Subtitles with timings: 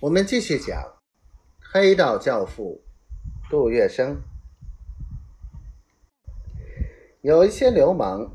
[0.00, 0.80] 我们继续讲
[1.72, 2.84] 黑道教父
[3.50, 4.16] 杜月笙。
[7.20, 8.32] 有一些流氓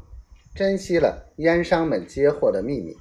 [0.53, 2.97] 珍惜了烟商们接货的秘密，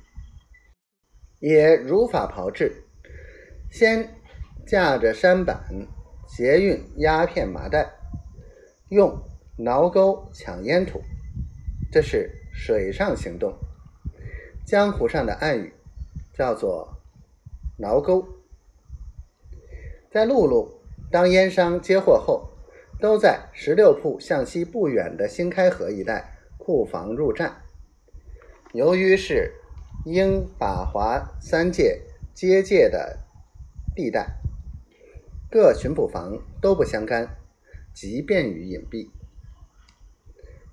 [1.40, 2.84] 也如法炮制，
[3.68, 4.14] 先
[4.64, 5.60] 架着舢板
[6.28, 7.90] 劫运鸦片麻袋，
[8.90, 9.20] 用
[9.58, 11.02] 挠钩抢烟土，
[11.90, 13.58] 这是水上行动。
[14.64, 15.74] 江湖上的暗语
[16.32, 17.02] 叫做
[17.76, 18.24] “挠钩”。
[20.12, 22.50] 在陆路，当烟商接货后，
[23.00, 27.62] 都在十六铺向西不远的新开河一带库房入站。
[28.74, 29.54] 由于是
[30.04, 32.02] 英法华三界
[32.34, 33.20] 接界的
[33.96, 34.34] 地带，
[35.50, 37.34] 各巡捕房都不相干，
[37.94, 39.08] 极便于隐蔽。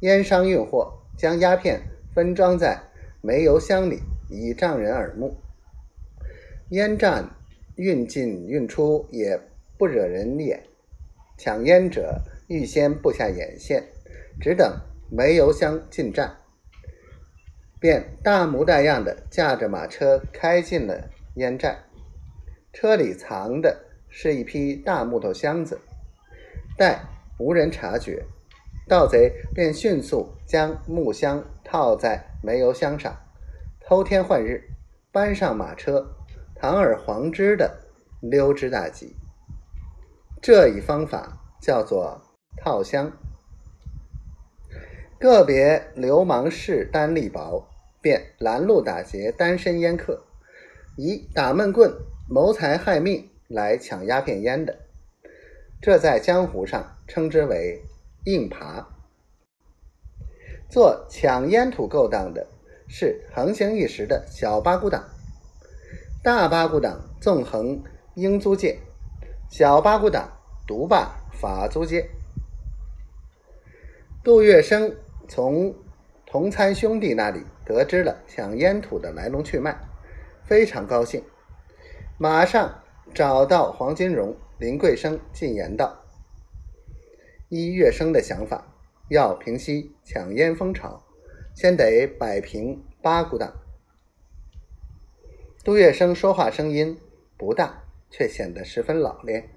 [0.02, 1.84] 烟商运货，将鸦片
[2.14, 2.84] 分装在
[3.22, 5.38] 煤油箱里，以障人耳目。
[6.72, 7.39] 烟站。
[7.80, 9.40] 运进运出也
[9.78, 10.62] 不惹人眼，
[11.38, 13.86] 抢烟者预先布下眼线，
[14.42, 16.36] 只等煤油箱进站，
[17.80, 21.80] 便大模大样的驾着马车开进了烟寨。
[22.74, 25.80] 车里藏的是一批大木头箱子，
[26.78, 27.00] 待
[27.38, 28.26] 无人察觉，
[28.90, 33.16] 盗贼便迅速将木箱套在煤油箱上，
[33.80, 34.66] 偷天换日，
[35.14, 36.19] 搬上马车。
[36.62, 37.80] 堂而皇之的
[38.20, 39.16] 溜之大吉，
[40.42, 42.22] 这一方法叫做
[42.58, 43.14] 套箱。
[45.18, 47.66] 个别流氓势单力薄，
[48.02, 50.26] 便拦路打劫单身烟客，
[50.98, 51.94] 以打闷棍
[52.30, 54.80] 谋财害命来抢鸦片烟的，
[55.82, 57.82] 这在江湖上称之为
[58.26, 58.86] 硬爬。
[60.70, 62.46] 做抢烟土勾当的
[62.90, 65.10] 是横行一时的小八股党。
[66.22, 67.82] 大八股党纵横
[68.14, 68.78] 英租界，
[69.50, 70.30] 小八股党
[70.68, 72.10] 独霸法租界。
[74.22, 74.94] 杜月笙
[75.30, 75.74] 从
[76.26, 79.80] 同参兄弟那里得知了抢烟土的来龙去脉，
[80.44, 81.24] 非常高兴，
[82.18, 82.84] 马上
[83.16, 86.04] 找到黄金荣、林桂生进言道
[87.48, 88.76] ：“依月笙的想法，
[89.08, 91.02] 要平息抢烟风潮，
[91.56, 93.54] 先得摆平八股党。”
[95.62, 96.98] 杜月笙说话声音
[97.38, 99.50] 不大，却显得十分老练。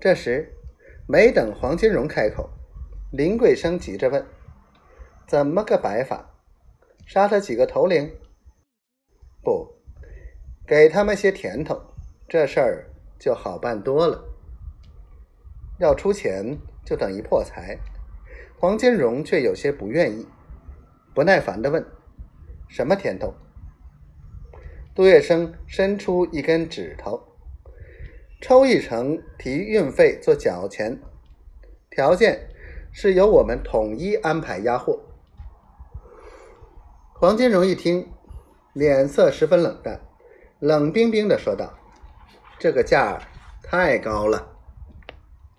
[0.00, 0.54] 这时，
[1.06, 2.48] 没等黄金荣开口，
[3.12, 4.26] 林桂生急着问
[5.28, 6.30] ：“怎么个摆法？
[7.06, 8.10] 杀他几个头领？
[9.42, 9.74] 不，
[10.66, 11.78] 给他们些甜头，
[12.26, 14.24] 这事儿就好办多了。
[15.78, 16.56] 要出钱，
[16.86, 17.78] 就等于破财。”
[18.58, 20.26] 黄金荣却有些不愿意，
[21.14, 21.84] 不耐烦的问
[22.66, 23.34] ：“什么甜头？”
[24.94, 27.18] 杜月笙伸出一根指头，
[28.42, 31.00] 抽一成提运费做缴钱，
[31.88, 32.48] 条件
[32.92, 35.00] 是由我们统一安排押货。
[37.14, 38.06] 黄金荣一听，
[38.74, 39.98] 脸色十分冷淡，
[40.58, 41.72] 冷冰冰的说道
[42.60, 43.18] ：“这个价
[43.62, 44.51] 太高了。”